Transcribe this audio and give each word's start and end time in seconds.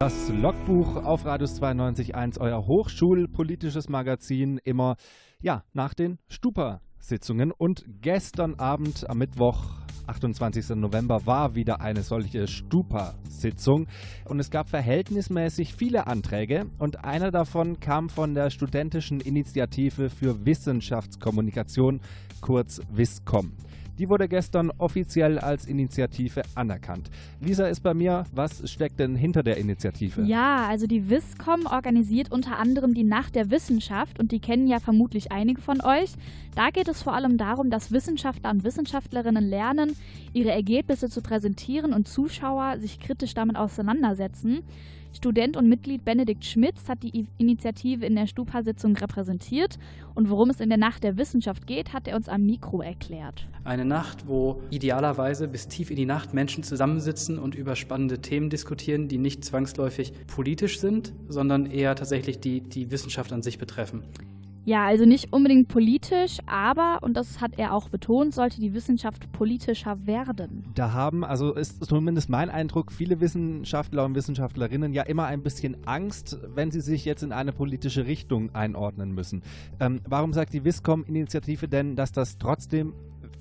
Das 0.00 0.28
Logbuch 0.28 0.96
auf 0.96 1.24
Radius 1.24 1.62
92.1, 1.62 2.40
euer 2.40 2.66
hochschulpolitisches 2.66 3.88
Magazin, 3.88 4.58
immer 4.64 4.96
ja, 5.40 5.62
nach 5.72 5.94
den 5.94 6.18
Stupa-Sitzungen. 6.26 7.52
Und 7.52 7.84
gestern 8.02 8.56
Abend 8.56 9.08
am 9.08 9.18
Mittwoch, 9.18 9.64
28. 10.08 10.70
November, 10.70 11.24
war 11.26 11.54
wieder 11.54 11.80
eine 11.80 12.02
solche 12.02 12.48
Stupa-Sitzung. 12.48 13.86
Und 14.24 14.40
es 14.40 14.50
gab 14.50 14.68
verhältnismäßig 14.68 15.74
viele 15.74 16.08
Anträge. 16.08 16.66
Und 16.78 17.04
einer 17.04 17.30
davon 17.30 17.78
kam 17.78 18.08
von 18.08 18.34
der 18.34 18.50
Studentischen 18.50 19.20
Initiative 19.20 20.10
für 20.10 20.44
Wissenschaftskommunikation, 20.44 22.00
kurz 22.40 22.80
WISCOM. 22.90 23.52
Die 23.98 24.08
wurde 24.08 24.28
gestern 24.28 24.70
offiziell 24.78 25.38
als 25.38 25.66
Initiative 25.66 26.42
anerkannt. 26.54 27.10
Lisa 27.40 27.66
ist 27.66 27.80
bei 27.80 27.94
mir. 27.94 28.24
Was 28.32 28.68
steckt 28.70 28.98
denn 28.98 29.14
hinter 29.14 29.42
der 29.42 29.56
Initiative? 29.56 30.22
Ja, 30.22 30.66
also 30.66 30.86
die 30.86 31.08
WISCOM 31.08 31.66
organisiert 31.66 32.32
unter 32.32 32.58
anderem 32.58 32.94
die 32.94 33.04
Nacht 33.04 33.34
der 33.36 33.50
Wissenschaft 33.50 34.18
und 34.18 34.32
die 34.32 34.40
kennen 34.40 34.66
ja 34.66 34.80
vermutlich 34.80 35.30
einige 35.30 35.60
von 35.60 35.80
euch. 35.80 36.12
Da 36.54 36.70
geht 36.70 36.88
es 36.88 37.02
vor 37.02 37.14
allem 37.14 37.38
darum, 37.38 37.70
dass 37.70 37.92
Wissenschaftler 37.92 38.50
und 38.50 38.64
Wissenschaftlerinnen 38.64 39.44
lernen, 39.44 39.96
ihre 40.32 40.50
Ergebnisse 40.50 41.08
zu 41.08 41.22
präsentieren 41.22 41.92
und 41.92 42.08
Zuschauer 42.08 42.78
sich 42.78 42.98
kritisch 42.98 43.34
damit 43.34 43.56
auseinandersetzen. 43.56 44.62
Student 45.14 45.56
und 45.56 45.68
Mitglied 45.68 46.04
Benedikt 46.04 46.44
Schmitz 46.44 46.88
hat 46.88 47.02
die 47.02 47.26
Initiative 47.38 48.04
in 48.04 48.16
der 48.16 48.26
Stupa-Sitzung 48.26 48.96
repräsentiert 48.96 49.78
und 50.14 50.28
worum 50.28 50.50
es 50.50 50.60
in 50.60 50.68
der 50.68 50.78
Nacht 50.78 51.04
der 51.04 51.16
Wissenschaft 51.16 51.66
geht, 51.66 51.92
hat 51.92 52.08
er 52.08 52.16
uns 52.16 52.28
am 52.28 52.44
Mikro 52.44 52.82
erklärt. 52.82 53.46
Eine 53.62 53.84
Nacht, 53.84 54.26
wo 54.26 54.60
idealerweise 54.70 55.46
bis 55.48 55.68
tief 55.68 55.90
in 55.90 55.96
die 55.96 56.04
Nacht 56.04 56.34
Menschen 56.34 56.64
zusammensitzen 56.64 57.38
und 57.38 57.54
über 57.54 57.76
spannende 57.76 58.20
Themen 58.20 58.50
diskutieren, 58.50 59.08
die 59.08 59.18
nicht 59.18 59.44
zwangsläufig 59.44 60.12
politisch 60.26 60.80
sind, 60.80 61.12
sondern 61.28 61.66
eher 61.66 61.94
tatsächlich 61.94 62.40
die, 62.40 62.60
die 62.60 62.90
Wissenschaft 62.90 63.32
an 63.32 63.42
sich 63.42 63.58
betreffen. 63.58 64.02
Ja, 64.66 64.86
also 64.86 65.04
nicht 65.04 65.32
unbedingt 65.32 65.68
politisch, 65.68 66.38
aber, 66.46 66.98
und 67.02 67.14
das 67.14 67.40
hat 67.40 67.58
er 67.58 67.74
auch 67.74 67.90
betont, 67.90 68.32
sollte 68.32 68.60
die 68.60 68.72
Wissenschaft 68.72 69.30
politischer 69.32 70.06
werden. 70.06 70.64
Da 70.74 70.92
haben, 70.92 71.22
also 71.22 71.52
ist 71.52 71.84
zumindest 71.84 72.30
mein 72.30 72.48
Eindruck, 72.48 72.90
viele 72.90 73.20
Wissenschaftler 73.20 74.06
und 74.06 74.14
Wissenschaftlerinnen 74.14 74.94
ja 74.94 75.02
immer 75.02 75.26
ein 75.26 75.42
bisschen 75.42 75.86
Angst, 75.86 76.38
wenn 76.54 76.70
sie 76.70 76.80
sich 76.80 77.04
jetzt 77.04 77.22
in 77.22 77.32
eine 77.32 77.52
politische 77.52 78.06
Richtung 78.06 78.54
einordnen 78.54 79.12
müssen. 79.12 79.42
Ähm, 79.80 80.00
warum 80.08 80.32
sagt 80.32 80.54
die 80.54 80.64
WISCOM-Initiative 80.64 81.68
denn, 81.68 81.94
dass 81.94 82.12
das 82.12 82.38
trotzdem 82.38 82.94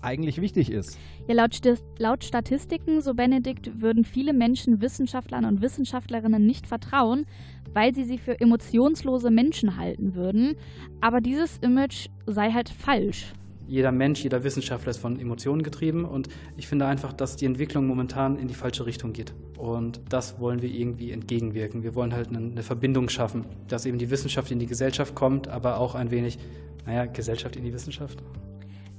eigentlich 0.00 0.40
wichtig 0.40 0.70
ist. 0.70 0.98
Ja, 1.28 1.34
laut, 1.34 1.60
laut, 1.98 2.24
Statistiken, 2.24 3.00
so 3.00 3.14
Benedikt, 3.14 3.80
würden 3.80 4.04
viele 4.04 4.32
Menschen 4.32 4.80
Wissenschaftlern 4.80 5.44
und 5.44 5.62
Wissenschaftlerinnen 5.62 6.44
nicht 6.44 6.66
vertrauen, 6.66 7.26
weil 7.72 7.94
sie 7.94 8.04
sie 8.04 8.18
für 8.18 8.40
emotionslose 8.40 9.30
Menschen 9.30 9.76
halten 9.76 10.14
würden. 10.14 10.56
Aber 11.00 11.20
dieses 11.20 11.58
Image 11.58 12.08
sei 12.26 12.50
halt 12.50 12.68
falsch. 12.68 13.32
Jeder 13.70 13.92
Mensch, 13.92 14.24
jeder 14.24 14.42
Wissenschaftler 14.42 14.90
ist 14.90 14.98
von 14.98 15.20
Emotionen 15.20 15.62
getrieben 15.62 16.04
und 16.04 16.28
ich 16.56 16.66
finde 16.66 16.86
einfach, 16.86 17.12
dass 17.12 17.36
die 17.36 17.46
Entwicklung 17.46 17.86
momentan 17.86 18.36
in 18.36 18.48
die 18.48 18.54
falsche 18.54 18.84
Richtung 18.84 19.12
geht. 19.12 19.32
Und 19.58 20.00
das 20.08 20.40
wollen 20.40 20.60
wir 20.60 20.68
irgendwie 20.68 21.12
entgegenwirken. 21.12 21.84
Wir 21.84 21.94
wollen 21.94 22.12
halt 22.12 22.34
eine 22.34 22.64
Verbindung 22.64 23.08
schaffen, 23.08 23.44
dass 23.68 23.86
eben 23.86 23.98
die 23.98 24.10
Wissenschaft 24.10 24.50
in 24.50 24.58
die 24.58 24.66
Gesellschaft 24.66 25.14
kommt, 25.14 25.46
aber 25.46 25.78
auch 25.78 25.94
ein 25.94 26.10
wenig, 26.10 26.40
naja, 26.84 27.06
Gesellschaft 27.06 27.54
in 27.54 27.62
die 27.62 27.72
Wissenschaft. 27.72 28.20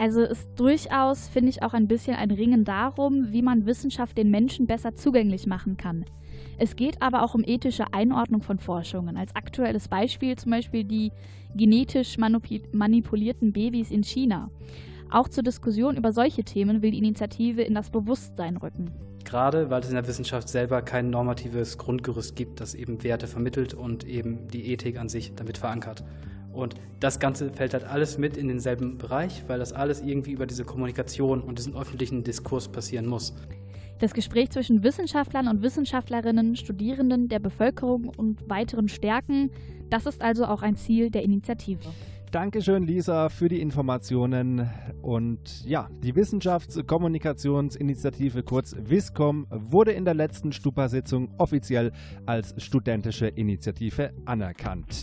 Also 0.00 0.22
ist 0.22 0.48
durchaus, 0.56 1.28
finde 1.28 1.50
ich, 1.50 1.62
auch 1.62 1.74
ein 1.74 1.86
bisschen 1.86 2.16
ein 2.16 2.30
Ringen 2.30 2.64
darum, 2.64 3.32
wie 3.32 3.42
man 3.42 3.66
Wissenschaft 3.66 4.16
den 4.16 4.30
Menschen 4.30 4.66
besser 4.66 4.94
zugänglich 4.94 5.46
machen 5.46 5.76
kann. 5.76 6.06
Es 6.58 6.74
geht 6.74 7.02
aber 7.02 7.22
auch 7.22 7.34
um 7.34 7.44
ethische 7.44 7.92
Einordnung 7.92 8.40
von 8.40 8.58
Forschungen. 8.58 9.18
Als 9.18 9.36
aktuelles 9.36 9.88
Beispiel 9.88 10.36
zum 10.36 10.52
Beispiel 10.52 10.84
die 10.84 11.12
genetisch 11.54 12.16
manipulierten 12.16 13.52
Babys 13.52 13.90
in 13.90 14.02
China. 14.02 14.48
Auch 15.10 15.28
zur 15.28 15.42
Diskussion 15.42 15.98
über 15.98 16.12
solche 16.12 16.44
Themen 16.44 16.80
will 16.80 16.92
die 16.92 16.98
Initiative 16.98 17.60
in 17.60 17.74
das 17.74 17.90
Bewusstsein 17.90 18.56
rücken. 18.56 18.90
Gerade 19.26 19.68
weil 19.68 19.82
es 19.82 19.88
in 19.88 19.96
der 19.96 20.08
Wissenschaft 20.08 20.48
selber 20.48 20.80
kein 20.80 21.10
normatives 21.10 21.76
Grundgerüst 21.76 22.36
gibt, 22.36 22.60
das 22.62 22.74
eben 22.74 23.02
Werte 23.02 23.26
vermittelt 23.26 23.74
und 23.74 24.04
eben 24.04 24.48
die 24.48 24.72
Ethik 24.72 24.98
an 24.98 25.10
sich 25.10 25.34
damit 25.34 25.58
verankert. 25.58 26.04
Und 26.52 26.74
das 26.98 27.20
Ganze 27.20 27.50
fällt 27.50 27.74
halt 27.74 27.84
alles 27.84 28.18
mit 28.18 28.36
in 28.36 28.48
denselben 28.48 28.98
Bereich, 28.98 29.44
weil 29.46 29.58
das 29.58 29.72
alles 29.72 30.00
irgendwie 30.00 30.32
über 30.32 30.46
diese 30.46 30.64
Kommunikation 30.64 31.42
und 31.42 31.58
diesen 31.58 31.76
öffentlichen 31.76 32.24
Diskurs 32.24 32.68
passieren 32.68 33.06
muss. 33.06 33.34
Das 34.00 34.14
Gespräch 34.14 34.50
zwischen 34.50 34.82
Wissenschaftlern 34.82 35.46
und 35.46 35.62
Wissenschaftlerinnen, 35.62 36.56
Studierenden, 36.56 37.28
der 37.28 37.38
Bevölkerung 37.38 38.10
und 38.16 38.48
weiteren 38.48 38.88
Stärken, 38.88 39.50
das 39.90 40.06
ist 40.06 40.22
also 40.22 40.46
auch 40.46 40.62
ein 40.62 40.76
Ziel 40.76 41.10
der 41.10 41.22
Initiative. 41.22 41.82
Dankeschön, 42.30 42.84
Lisa, 42.84 43.28
für 43.28 43.48
die 43.48 43.60
Informationen. 43.60 44.70
Und 45.02 45.66
ja, 45.66 45.90
die 46.02 46.14
Wissenschaftskommunikationsinitiative, 46.14 48.44
kurz 48.44 48.76
WISCOM, 48.78 49.48
wurde 49.50 49.90
in 49.90 50.04
der 50.04 50.14
letzten 50.14 50.52
Stupa-Sitzung 50.52 51.28
offiziell 51.38 51.90
als 52.26 52.54
studentische 52.56 53.26
Initiative 53.26 54.12
anerkannt. 54.26 54.94